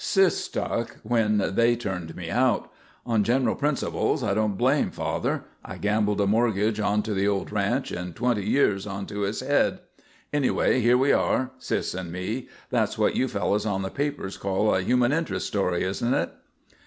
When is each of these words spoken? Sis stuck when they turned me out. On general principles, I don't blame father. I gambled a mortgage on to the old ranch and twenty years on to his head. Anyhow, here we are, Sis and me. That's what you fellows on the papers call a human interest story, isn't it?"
Sis 0.03 0.43
stuck 0.45 0.97
when 1.03 1.37
they 1.53 1.75
turned 1.75 2.15
me 2.15 2.31
out. 2.31 2.71
On 3.05 3.23
general 3.23 3.53
principles, 3.55 4.23
I 4.23 4.33
don't 4.33 4.57
blame 4.57 4.89
father. 4.89 5.43
I 5.63 5.77
gambled 5.77 6.19
a 6.21 6.25
mortgage 6.25 6.79
on 6.79 7.03
to 7.03 7.13
the 7.13 7.27
old 7.27 7.51
ranch 7.51 7.91
and 7.91 8.15
twenty 8.15 8.43
years 8.43 8.87
on 8.87 9.05
to 9.05 9.19
his 9.19 9.41
head. 9.41 9.79
Anyhow, 10.33 10.61
here 10.71 10.97
we 10.97 11.11
are, 11.11 11.51
Sis 11.59 11.93
and 11.93 12.11
me. 12.11 12.49
That's 12.71 12.97
what 12.97 13.15
you 13.15 13.27
fellows 13.27 13.67
on 13.67 13.83
the 13.83 13.91
papers 13.91 14.37
call 14.37 14.73
a 14.73 14.81
human 14.81 15.11
interest 15.11 15.45
story, 15.45 15.83
isn't 15.83 16.13
it?" 16.15 16.31